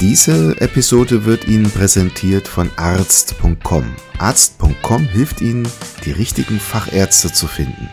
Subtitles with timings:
[0.00, 3.94] Diese Episode wird Ihnen präsentiert von arzt.com.
[4.18, 5.68] Arzt.com hilft Ihnen,
[6.04, 7.88] die richtigen Fachärzte zu finden.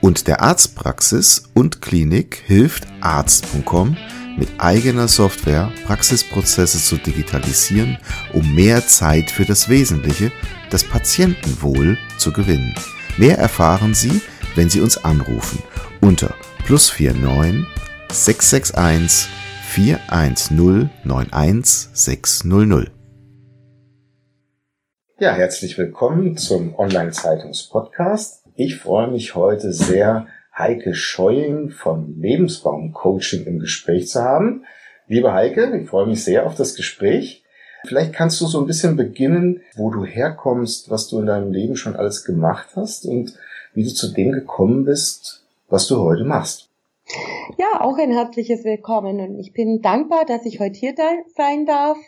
[0.00, 3.96] Und der Arztpraxis und Klinik hilft Arzt.com
[4.36, 7.98] mit eigener Software Praxisprozesse zu digitalisieren,
[8.32, 10.30] um mehr Zeit für das Wesentliche,
[10.70, 12.74] das Patientenwohl, zu gewinnen.
[13.16, 14.20] Mehr erfahren Sie,
[14.54, 15.58] wenn Sie uns anrufen
[16.00, 17.66] unter plus 49
[18.12, 19.43] 661
[19.74, 22.92] 410 91600.
[25.18, 28.44] Ja, herzlich willkommen zum Online-Zeitungs-Podcast.
[28.54, 34.64] Ich freue mich heute sehr, Heike Scheuing vom Lebensbaum Coaching im Gespräch zu haben.
[35.08, 37.42] Liebe Heike, ich freue mich sehr auf das Gespräch.
[37.84, 41.74] Vielleicht kannst du so ein bisschen beginnen, wo du herkommst, was du in deinem Leben
[41.74, 43.34] schon alles gemacht hast und
[43.72, 46.68] wie du zu dem gekommen bist, was du heute machst.
[47.58, 50.94] Ja, auch ein herzliches Willkommen und ich bin dankbar, dass ich heute hier
[51.36, 51.98] sein darf.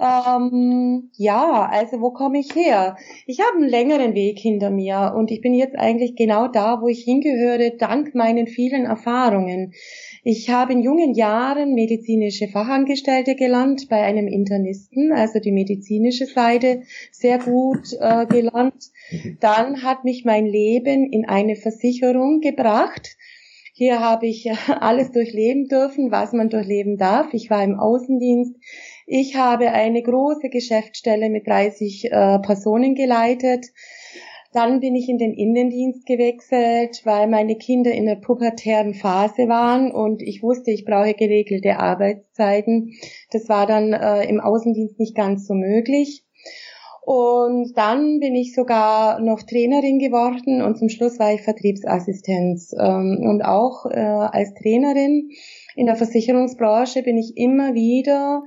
[0.00, 2.96] Ähm, ja, also wo komme ich her?
[3.26, 6.88] Ich habe einen längeren Weg hinter mir und ich bin jetzt eigentlich genau da, wo
[6.88, 9.72] ich hingehöre, dank meinen vielen Erfahrungen.
[10.24, 16.82] Ich habe in jungen Jahren medizinische Fachangestellte gelernt bei einem Internisten, also die medizinische Seite
[17.12, 18.90] sehr gut äh, gelernt.
[19.12, 19.38] Mhm.
[19.38, 23.16] Dann hat mich mein Leben in eine Versicherung gebracht
[23.76, 27.34] hier habe ich alles durchleben dürfen, was man durchleben darf.
[27.34, 28.54] Ich war im Außendienst.
[29.04, 33.66] Ich habe eine große Geschäftsstelle mit 30 äh, Personen geleitet.
[34.52, 39.90] Dann bin ich in den Innendienst gewechselt, weil meine Kinder in der pubertären Phase waren
[39.90, 42.92] und ich wusste, ich brauche geregelte Arbeitszeiten.
[43.32, 46.24] Das war dann äh, im Außendienst nicht ganz so möglich.
[47.04, 52.74] Und dann bin ich sogar noch Trainerin geworden und zum Schluss war ich Vertriebsassistenz.
[52.78, 55.28] Ähm, und auch äh, als Trainerin
[55.76, 58.42] in der Versicherungsbranche bin ich immer wieder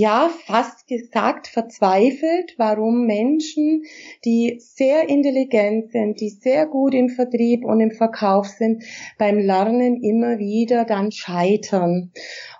[0.00, 3.82] ja, fast gesagt verzweifelt, warum Menschen,
[4.24, 8.82] die sehr intelligent sind, die sehr gut im Vertrieb und im Verkauf sind,
[9.18, 12.12] beim Lernen immer wieder dann scheitern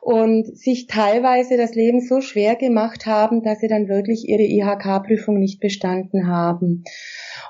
[0.02, 5.38] und sich teilweise das Leben so schwer gemacht haben, dass sie dann wirklich ihre IHK-Prüfung
[5.38, 6.84] nicht bestanden haben.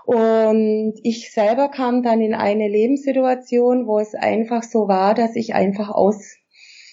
[0.06, 5.52] Und ich selber kam dann in eine Lebenssituation, wo es einfach so war, dass ich
[5.54, 6.39] einfach aus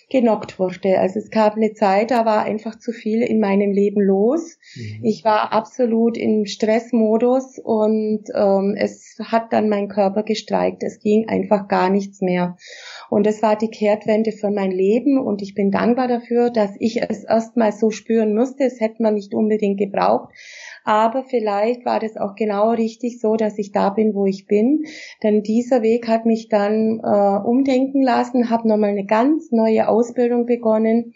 [0.09, 0.99] genockt wurde.
[0.99, 4.57] Also es gab eine Zeit, da war einfach zu viel in meinem Leben los.
[4.75, 5.03] Mhm.
[5.03, 10.83] Ich war absolut im Stressmodus und ähm, es hat dann mein Körper gestreikt.
[10.83, 12.55] Es ging einfach gar nichts mehr.
[13.09, 17.01] Und es war die Kehrtwende für mein Leben und ich bin dankbar dafür, dass ich
[17.01, 18.63] es erstmal so spüren musste.
[18.63, 20.29] Es hätte man nicht unbedingt gebraucht.
[20.87, 24.85] Aber vielleicht war das auch genau richtig so, dass ich da bin, wo ich bin.
[25.21, 30.45] Denn dieser Weg hat mich dann äh, umdenken lassen, habe nochmal eine ganz neue Ausbildung
[30.45, 31.13] begonnen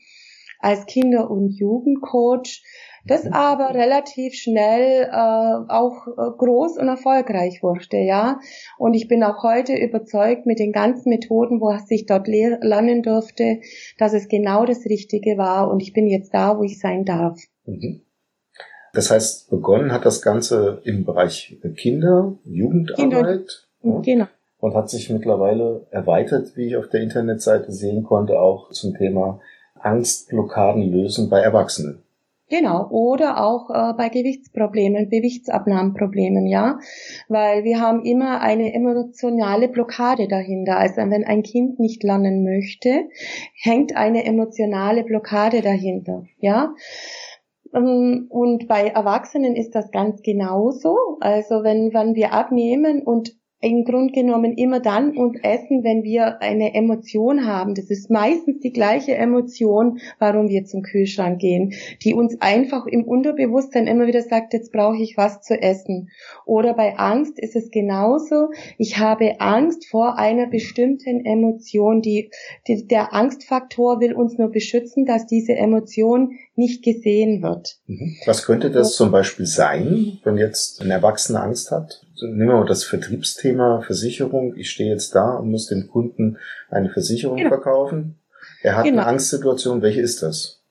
[0.60, 2.62] als Kinder- und Jugendcoach
[3.08, 8.40] das aber relativ schnell äh, auch äh, groß und erfolgreich wurde, ja.
[8.78, 13.62] Und ich bin auch heute überzeugt mit den ganzen Methoden, wo ich dort lernen durfte,
[13.98, 17.40] dass es genau das Richtige war und ich bin jetzt da, wo ich sein darf.
[17.66, 18.02] Mhm.
[18.94, 23.68] Das heißt, begonnen hat das Ganze im Bereich Kinder, Jugendarbeit.
[23.82, 24.28] Kinder, genau.
[24.60, 29.40] Und hat sich mittlerweile erweitert, wie ich auf der Internetseite sehen konnte, auch zum Thema
[29.80, 32.04] Angstblockaden lösen bei Erwachsenen.
[32.52, 36.80] Genau, oder auch äh, bei Gewichtsproblemen, Gewichtsabnahmeproblemen, ja,
[37.30, 40.76] weil wir haben immer eine emotionale Blockade dahinter.
[40.76, 43.08] Also wenn ein Kind nicht lernen möchte,
[43.56, 46.76] hängt eine emotionale Blockade dahinter, ja.
[47.74, 51.18] Ähm, und bei Erwachsenen ist das ganz genauso.
[51.20, 56.42] Also wenn, wenn wir abnehmen und im Grund genommen immer dann und essen, wenn wir
[56.42, 57.76] eine Emotion haben.
[57.76, 61.74] Das ist meistens die gleiche Emotion, warum wir zum Kühlschrank gehen,
[62.04, 66.10] die uns einfach im Unterbewusstsein immer wieder sagt, jetzt brauche ich was zu essen.
[66.46, 68.50] Oder bei Angst ist es genauso.
[68.80, 72.02] Ich habe Angst vor einer bestimmten Emotion.
[72.02, 72.32] Die,
[72.68, 77.78] die, der Angstfaktor will uns nur beschützen, dass diese Emotion nicht gesehen wird.
[77.86, 78.16] Mhm.
[78.26, 82.02] Was könnte das zum Beispiel sein, wenn jetzt ein Erwachsener Angst hat?
[82.22, 84.56] Nehmen wir mal das Vertriebsthema Versicherung.
[84.56, 86.38] Ich stehe jetzt da und muss dem Kunden
[86.70, 87.50] eine Versicherung genau.
[87.50, 88.20] verkaufen.
[88.64, 89.02] Er hat genau.
[89.02, 89.82] eine Angstsituation.
[89.82, 90.62] Welche ist das?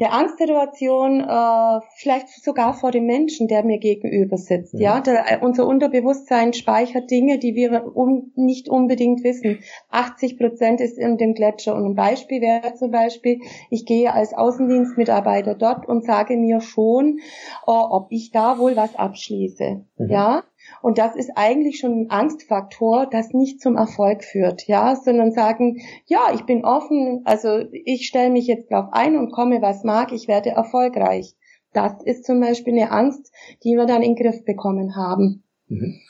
[0.00, 4.74] der Angstsituation äh, vielleicht sogar vor dem Menschen, der mir gegenüber sitzt.
[4.74, 5.00] Ja, ja?
[5.00, 9.58] Der, äh, unser Unterbewusstsein speichert Dinge, die wir um, nicht unbedingt wissen.
[9.90, 11.74] 80 Prozent ist in dem Gletscher.
[11.74, 13.40] Und ein Beispiel wäre zum Beispiel,
[13.70, 17.18] ich gehe als Außendienstmitarbeiter dort und sage mir schon,
[17.66, 19.84] äh, ob ich da wohl was abschließe.
[19.96, 20.10] Mhm.
[20.10, 20.44] Ja,
[20.82, 25.80] und das ist eigentlich schon ein Angstfaktor, das nicht zum Erfolg führt, ja, sondern sagen,
[26.06, 30.12] ja, ich bin offen, also ich stelle mich jetzt drauf ein und komme, was mag,
[30.12, 31.34] ich werde erfolgreich.
[31.72, 33.32] Das ist zum Beispiel eine Angst,
[33.64, 35.42] die wir dann in den Griff bekommen haben.
[35.68, 36.00] Mhm.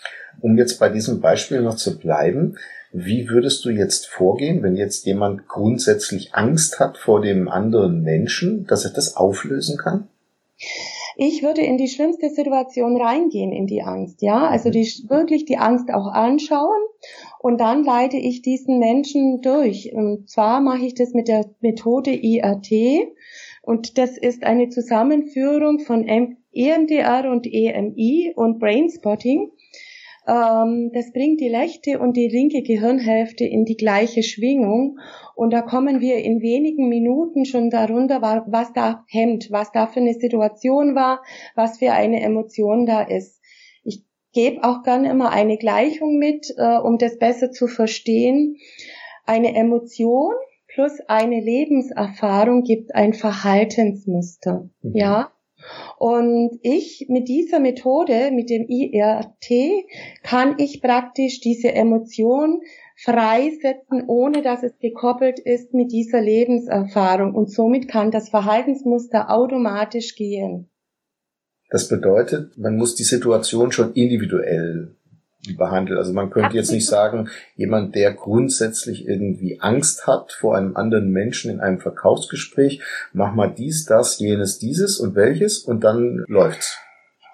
[0.41, 2.57] Um jetzt bei diesem Beispiel noch zu bleiben,
[2.93, 8.67] wie würdest du jetzt vorgehen, wenn jetzt jemand grundsätzlich Angst hat vor dem anderen Menschen,
[8.67, 10.09] dass er das auflösen kann?
[11.21, 15.57] Ich würde in die schlimmste Situation reingehen, in die Angst, ja, also die, wirklich die
[15.57, 16.81] Angst auch anschauen
[17.41, 19.93] und dann leite ich diesen Menschen durch.
[19.93, 22.71] Und zwar mache ich das mit der Methode IRT
[23.63, 26.07] und das ist eine Zusammenführung von
[26.53, 29.51] EMDR und EMI und Brainspotting.
[30.29, 34.99] Ähm, das bringt die rechte und die linke Gehirnhälfte in die gleiche Schwingung
[35.35, 40.01] und da kommen wir in wenigen Minuten schon darunter, was da hemmt, was da für
[40.01, 41.23] eine Situation war,
[41.55, 43.41] was für eine Emotion da ist.
[43.85, 48.57] Ich gebe auch gerne immer eine Gleichung mit, äh, um das besser zu verstehen.
[49.25, 50.35] Eine Emotion
[50.67, 54.69] plus eine Lebenserfahrung gibt ein Verhaltensmuster.
[54.83, 54.93] Mhm.
[54.95, 55.33] Ja.
[55.99, 59.85] Und ich mit dieser Methode, mit dem IRT,
[60.23, 62.61] kann ich praktisch diese Emotion
[62.97, 67.35] freisetzen, ohne dass es gekoppelt ist mit dieser Lebenserfahrung.
[67.35, 70.69] Und somit kann das Verhaltensmuster automatisch gehen.
[71.71, 74.97] Das bedeutet, man muss die Situation schon individuell
[75.55, 75.99] behandeln.
[75.99, 81.11] Also man könnte jetzt nicht sagen, jemand, der grundsätzlich irgendwie Angst hat vor einem anderen
[81.11, 86.79] Menschen in einem Verkaufsgespräch, mach mal dies, das, jenes, dieses und welches und dann läuft's.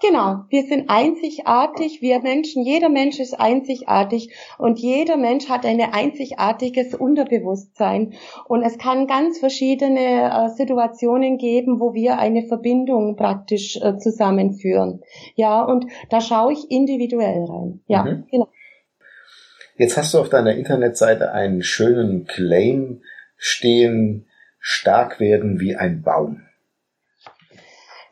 [0.07, 5.81] Genau, wir sind einzigartig, wir Menschen, jeder Mensch ist einzigartig und jeder Mensch hat ein
[5.81, 8.13] einzigartiges Unterbewusstsein.
[8.47, 15.01] Und es kann ganz verschiedene äh, Situationen geben, wo wir eine Verbindung praktisch äh, zusammenführen.
[15.37, 17.81] Ja, und da schaue ich individuell rein.
[17.87, 18.27] Ja, mhm.
[18.31, 18.49] genau.
[19.79, 23.01] Jetzt hast du auf deiner Internetseite einen schönen Claim
[23.37, 24.27] stehen,
[24.59, 26.43] stark werden wie ein Baum.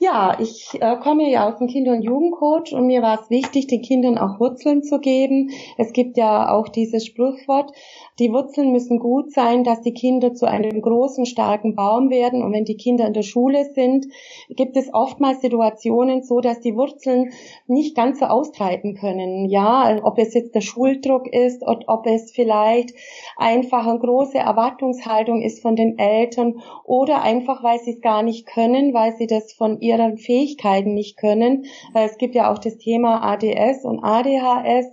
[0.03, 3.69] Ja, ich äh, komme ja aus dem Kinder- und Jugendcoach und mir war es wichtig,
[3.69, 5.51] den Kindern auch Wurzeln zu geben.
[5.79, 7.71] Es gibt ja auch dieses Sprichwort,
[8.19, 12.43] die Wurzeln müssen gut sein, dass die Kinder zu einem großen, starken Baum werden.
[12.43, 14.07] Und wenn die Kinder in der Schule sind,
[14.49, 17.31] gibt es oftmals Situationen so, dass die Wurzeln
[17.69, 19.49] nicht ganz so austreiben können.
[19.49, 22.93] Ja, ob es jetzt der Schuldruck ist oder ob es vielleicht
[23.37, 28.47] einfach eine große Erwartungshaltung ist von den Eltern oder einfach, weil sie es gar nicht
[28.47, 31.65] können, weil sie das von ihren Fähigkeiten nicht können.
[31.95, 34.87] Es gibt ja auch das Thema ADS und ADHS.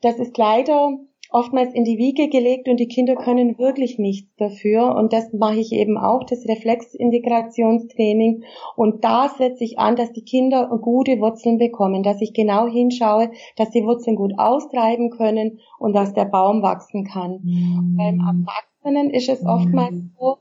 [0.00, 0.98] Das ist leider
[1.32, 4.96] oftmals in die Wiege gelegt und die Kinder können wirklich nichts dafür.
[4.96, 8.42] Und das mache ich eben auch, das Reflexintegrationstraining.
[8.76, 13.30] Und da setze ich an, dass die Kinder gute Wurzeln bekommen, dass ich genau hinschaue,
[13.56, 17.40] dass die Wurzeln gut austreiben können und dass der Baum wachsen kann.
[17.42, 17.94] Mhm.
[17.96, 20.10] Beim Erwachsenen ist es oftmals mhm.
[20.18, 20.38] so,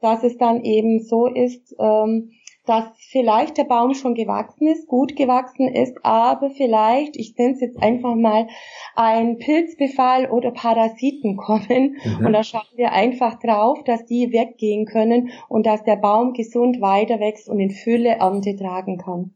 [0.00, 2.30] dass es dann eben so ist, ähm,
[2.68, 7.60] dass vielleicht der Baum schon gewachsen ist, gut gewachsen ist, aber vielleicht, ich nenne es
[7.60, 8.46] jetzt einfach mal,
[8.94, 11.96] ein Pilzbefall oder Parasiten kommen.
[12.04, 12.26] Mhm.
[12.26, 16.80] Und da schauen wir einfach drauf, dass die weggehen können und dass der Baum gesund
[16.80, 19.34] weiter wächst und in Fülle Ernte tragen kann.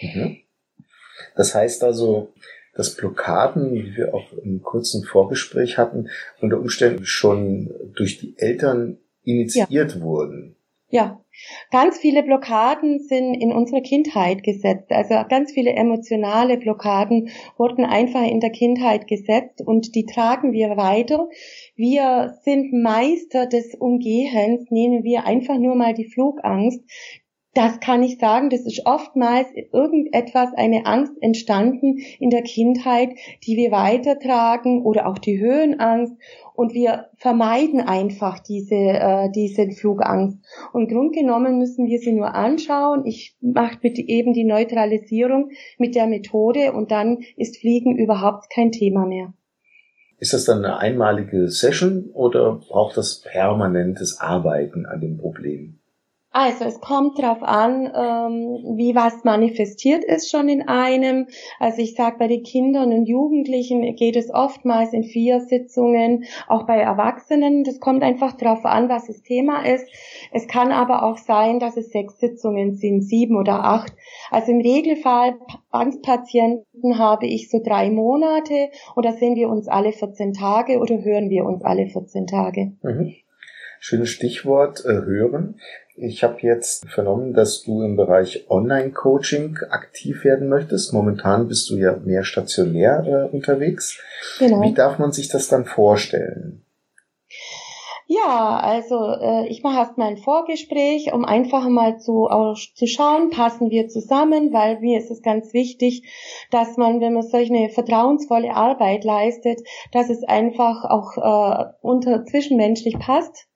[0.00, 0.38] Mhm.
[1.36, 2.32] Das heißt also,
[2.74, 6.08] dass Blockaden, wie wir auch im kurzen Vorgespräch hatten,
[6.40, 10.00] unter Umständen schon durch die Eltern initiiert ja.
[10.00, 10.56] wurden.
[10.92, 11.22] Ja,
[11.70, 14.92] Ganz viele Blockaden sind in unserer Kindheit gesetzt.
[14.92, 20.76] Also ganz viele emotionale Blockaden wurden einfach in der Kindheit gesetzt und die tragen wir
[20.76, 21.28] weiter.
[21.74, 26.82] Wir sind Meister des Umgehens, nehmen wir einfach nur mal die Flugangst.
[27.54, 33.10] Das kann ich sagen, das ist oftmals irgendetwas, eine Angst entstanden in der Kindheit,
[33.46, 36.14] die wir weitertragen oder auch die Höhenangst
[36.54, 40.38] und wir vermeiden einfach diese, äh, diese Flugangst.
[40.72, 43.04] Und grundgenommen müssen wir sie nur anschauen.
[43.04, 48.72] Ich mache bitte eben die Neutralisierung mit der Methode und dann ist Fliegen überhaupt kein
[48.72, 49.34] Thema mehr.
[50.16, 55.81] Ist das dann eine einmalige Session oder braucht das permanentes Arbeiten an dem Problem?
[56.32, 61.26] Also es kommt darauf an, ähm, wie was manifestiert ist schon in einem.
[61.58, 66.66] Also ich sage, bei den Kindern und Jugendlichen geht es oftmals in vier Sitzungen, auch
[66.66, 67.64] bei Erwachsenen.
[67.64, 69.86] Das kommt einfach darauf an, was das Thema ist.
[70.32, 73.92] Es kann aber auch sein, dass es sechs Sitzungen sind, sieben oder acht.
[74.30, 75.34] Also im Regelfall
[75.70, 81.28] Angstpatienten habe ich so drei Monate oder sehen wir uns alle 14 Tage oder hören
[81.28, 82.72] wir uns alle 14 Tage.
[82.82, 83.16] Mhm.
[83.84, 85.56] Schönes Stichwort äh, hören.
[85.94, 90.92] Ich habe jetzt vernommen, dass du im Bereich Online-Coaching aktiv werden möchtest.
[90.92, 94.00] Momentan bist du ja mehr stationär äh, unterwegs.
[94.38, 94.62] Genau.
[94.62, 96.64] Wie darf man sich das dann vorstellen?
[98.06, 103.30] Ja, also äh, ich mache erstmal ein Vorgespräch, um einfach mal zu, auch zu schauen,
[103.30, 106.02] passen wir zusammen, weil mir ist es ganz wichtig,
[106.50, 109.60] dass man, wenn man solch eine vertrauensvolle Arbeit leistet,
[109.92, 113.46] dass es einfach auch äh, unter zwischenmenschlich passt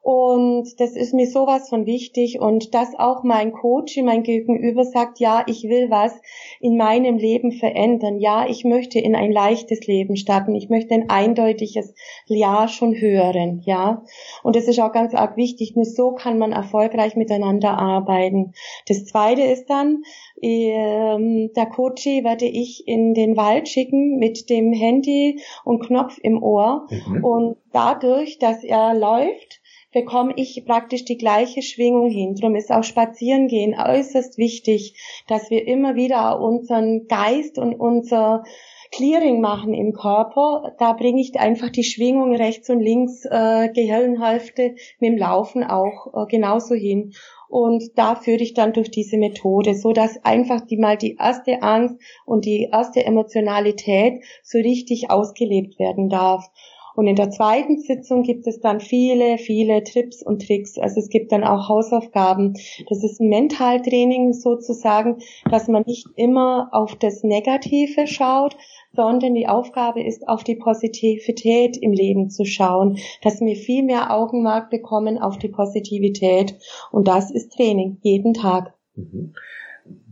[0.00, 5.18] und das ist mir sowas von wichtig und dass auch mein Coach, mein Gegenüber sagt,
[5.18, 6.18] ja, ich will was
[6.60, 8.18] in meinem Leben verändern.
[8.18, 10.54] Ja, ich möchte in ein leichtes Leben starten.
[10.54, 11.94] Ich möchte ein eindeutiges
[12.26, 13.60] Ja schon hören.
[13.66, 14.04] Ja.
[14.42, 15.74] Und das ist auch ganz arg wichtig.
[15.74, 18.52] Nur so kann man erfolgreich miteinander arbeiten.
[18.86, 20.04] Das zweite ist dann,
[20.40, 26.42] ähm, der Coach werde ich in den Wald schicken mit dem Handy und Knopf im
[26.42, 26.86] Ohr.
[26.90, 27.24] Mhm.
[27.24, 29.57] Und dadurch, dass er läuft,
[29.92, 32.34] bekomme ich praktisch die gleiche Schwingung hin.
[32.34, 34.94] Darum ist auch Spazierengehen äußerst wichtig,
[35.26, 38.44] dass wir immer wieder unseren Geist und unser
[38.90, 40.74] Clearing machen im Körper.
[40.78, 46.12] Da bringe ich einfach die Schwingung rechts und links äh, Gehirnhälfte mit dem Laufen auch
[46.14, 47.12] äh, genauso hin.
[47.48, 51.62] Und da führe ich dann durch diese Methode, so dass einfach die mal die erste
[51.62, 56.50] Angst und die erste Emotionalität so richtig ausgelebt werden darf.
[56.98, 60.78] Und in der zweiten Sitzung gibt es dann viele, viele Tipps und Tricks.
[60.78, 62.54] Also es gibt dann auch Hausaufgaben.
[62.88, 68.56] Das ist ein Mentaltraining sozusagen, dass man nicht immer auf das Negative schaut,
[68.94, 74.12] sondern die Aufgabe ist, auf die Positivität im Leben zu schauen, dass wir viel mehr
[74.12, 76.56] Augenmerk bekommen auf die Positivität.
[76.90, 78.74] Und das ist Training, jeden Tag.
[78.96, 79.34] Mhm.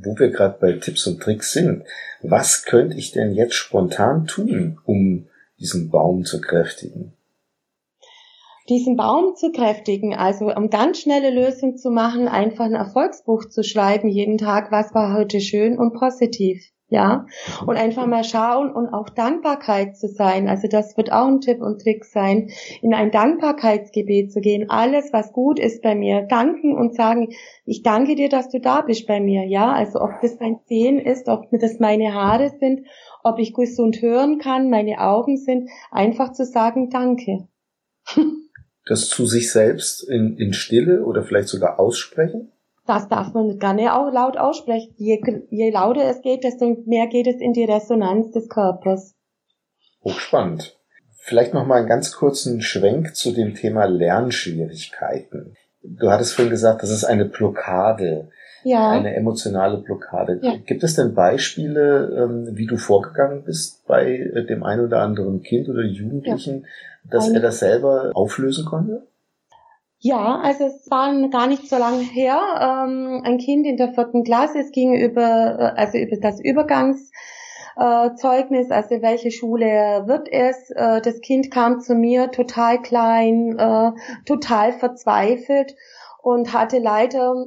[0.05, 1.83] Wo wir gerade bei Tipps und Tricks sind,
[2.23, 5.27] was könnte ich denn jetzt spontan tun, um
[5.59, 7.13] diesen Baum zu kräftigen?
[8.69, 13.63] Diesen Baum zu kräftigen, also um ganz schnelle Lösung zu machen, einfach ein Erfolgsbuch zu
[13.63, 16.73] schreiben jeden Tag, was war heute schön und positiv.
[16.89, 17.27] Ja,
[17.63, 17.69] mhm.
[17.69, 20.49] und einfach mal schauen und auch Dankbarkeit zu sein.
[20.49, 22.51] Also das wird auch ein Tipp und Trick sein,
[22.81, 24.71] in ein Dankbarkeitsgebet zu gehen.
[24.71, 27.31] Alles, was gut ist bei mir, danken und sagen,
[27.65, 29.45] ich danke dir, dass du da bist bei mir.
[29.47, 32.87] Ja, also ob das mein Zehen ist, ob das meine Haare sind
[33.27, 37.49] ob ich gesund hören kann, meine Augen sind, einfach zu sagen Danke.
[38.89, 42.53] Das zu sich selbst in, in Stille oder vielleicht sogar aussprechen?
[42.87, 44.95] Das darf man gerne auch laut aussprechen.
[44.97, 49.15] Je, je lauter es geht, desto mehr geht es in die Resonanz des Körpers.
[50.05, 50.79] Hochspannend.
[51.19, 55.57] Vielleicht noch mal einen ganz kurzen Schwenk zu dem Thema Lernschwierigkeiten.
[55.83, 58.29] Du hattest vorhin gesagt, das ist eine Blockade
[58.67, 58.91] ja.
[58.91, 60.41] eine emotionale Blockade.
[60.43, 60.57] Ja.
[60.67, 65.43] Gibt es denn Beispiele, ähm, wie du vorgegangen bist bei äh, dem einen oder anderen
[65.43, 67.11] Kind oder Jugendlichen, ja.
[67.11, 69.07] dass er das selber auflösen konnte?
[69.99, 72.39] Ja, also es war gar nicht so lange her.
[72.61, 77.11] Ähm, ein Kind in der vierten Klasse, es ging über, äh, also über das Übergangs
[77.77, 80.71] Zeugnis, also welche Schule wird es.
[80.71, 83.93] Äh, das Kind kam zu mir total klein, äh,
[84.25, 85.75] total verzweifelt
[86.23, 87.47] und hatte leider,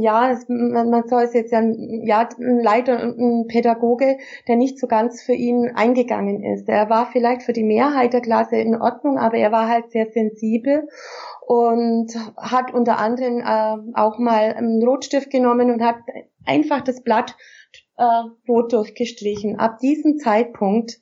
[0.00, 4.16] ja, man soll es jetzt ja, ja, leider ein Pädagoge,
[4.48, 6.68] der nicht so ganz für ihn eingegangen ist.
[6.68, 10.10] Er war vielleicht für die Mehrheit der Klasse in Ordnung, aber er war halt sehr
[10.10, 10.88] sensibel
[11.46, 15.96] und hat unter anderem äh, auch mal einen Rotstift genommen und hat
[16.44, 17.36] einfach das Blatt
[17.96, 18.04] äh,
[18.48, 19.56] rot durchgestrichen.
[19.56, 20.98] Ab diesem Zeitpunkt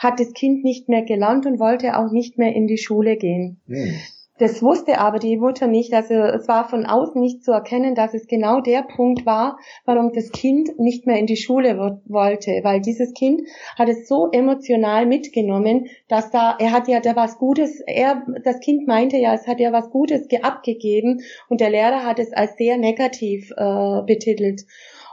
[0.00, 3.60] hat das Kind nicht mehr gelernt und wollte auch nicht mehr in die Schule gehen.
[3.68, 3.94] Hm.
[4.38, 5.94] Das wusste aber die Mutter nicht.
[5.94, 10.12] Also es war von außen nicht zu erkennen, dass es genau der Punkt war, warum
[10.12, 12.60] das Kind nicht mehr in die Schule wollte.
[12.64, 13.42] Weil dieses Kind
[13.78, 18.58] hat es so emotional mitgenommen, dass da, er hat ja da was Gutes, er, das
[18.58, 22.56] Kind meinte ja, es hat ja was Gutes abgegeben und der Lehrer hat es als
[22.56, 24.62] sehr negativ äh, betitelt.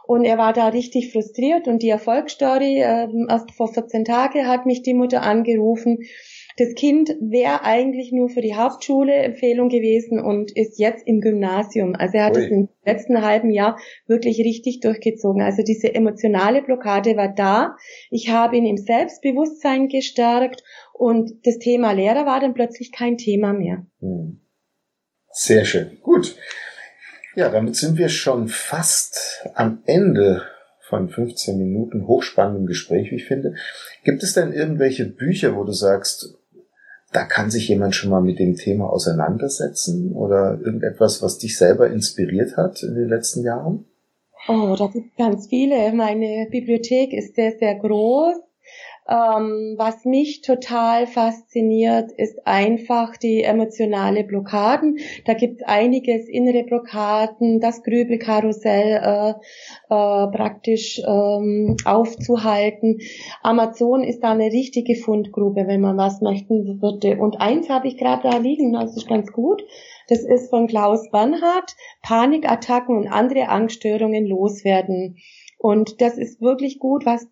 [0.08, 4.66] Und er war da richtig frustriert und die Erfolgsstory, äh, erst vor 14 Tagen hat
[4.66, 6.00] mich die Mutter angerufen
[6.58, 11.96] das Kind wäre eigentlich nur für die Hauptschule Empfehlung gewesen und ist jetzt im Gymnasium.
[11.96, 13.78] Also er hat es im letzten halben Jahr
[14.08, 15.42] wirklich richtig durchgezogen.
[15.42, 17.76] Also diese emotionale Blockade war da.
[18.10, 23.54] Ich habe ihn im Selbstbewusstsein gestärkt und das Thema Lehrer war dann plötzlich kein Thema
[23.54, 23.86] mehr.
[24.00, 24.40] Hm.
[25.32, 25.98] Sehr schön.
[26.02, 26.36] Gut.
[27.36, 30.44] Ja, damit sind wir schon fast am Ende
[30.82, 33.56] von 15 Minuten hochspannendem Gespräch, wie ich finde.
[34.04, 36.38] Gibt es denn irgendwelche Bücher, wo du sagst,
[37.12, 41.90] da kann sich jemand schon mal mit dem Thema auseinandersetzen oder irgendetwas, was dich selber
[41.90, 43.86] inspiriert hat in den letzten Jahren?
[44.48, 45.94] Oh, da gibt ganz viele.
[45.94, 48.38] Meine Bibliothek ist sehr, sehr groß.
[49.10, 55.00] Ähm, was mich total fasziniert, ist einfach die emotionale Blockaden.
[55.26, 63.00] Da gibt es einiges, innere Blockaden, das Grübelkarussell äh, äh, praktisch ähm, aufzuhalten.
[63.42, 67.18] Amazon ist da eine richtige Fundgrube, wenn man was möchten würde.
[67.18, 69.64] Und eins habe ich gerade da liegen, das ist ganz gut.
[70.10, 75.18] Das ist von Klaus Bernhardt, Panikattacken und andere Angststörungen loswerden.
[75.58, 77.28] Und das ist wirklich gut, was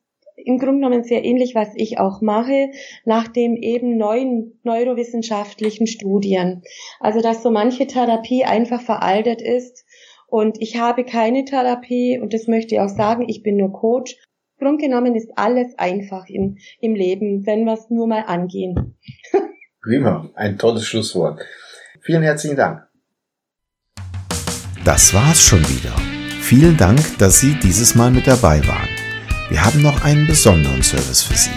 [0.45, 2.69] im Grunde genommen sehr ähnlich, was ich auch mache,
[3.05, 6.63] nach dem eben neuen neurowissenschaftlichen Studien.
[6.99, 9.85] Also, dass so manche Therapie einfach veraltet ist.
[10.27, 14.15] Und ich habe keine Therapie und das möchte ich auch sagen, ich bin nur Coach.
[14.59, 18.97] Im Grunde genommen ist alles einfach im, im Leben, wenn wir es nur mal angehen.
[19.81, 21.41] Prima, ein tolles Schlusswort.
[22.01, 22.87] Vielen herzlichen Dank.
[24.83, 25.95] Das war's schon wieder.
[26.41, 28.98] Vielen Dank, dass Sie dieses Mal mit dabei waren.
[29.49, 31.49] Wir haben noch einen besonderen Service für Sie.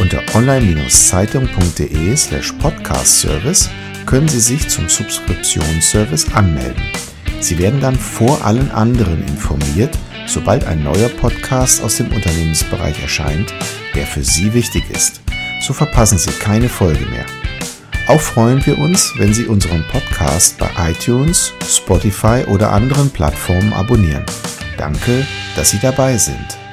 [0.00, 3.70] Unter online-zeitung.de slash podcast-service
[4.04, 6.82] können Sie sich zum Subskriptionsservice anmelden.
[7.38, 13.54] Sie werden dann vor allen anderen informiert, sobald ein neuer Podcast aus dem Unternehmensbereich erscheint,
[13.94, 15.20] der für Sie wichtig ist.
[15.62, 17.26] So verpassen Sie keine Folge mehr.
[18.08, 24.26] Auch freuen wir uns, wenn Sie unseren Podcast bei iTunes, Spotify oder anderen Plattformen abonnieren.
[24.76, 25.24] Danke,
[25.54, 26.65] dass Sie dabei sind.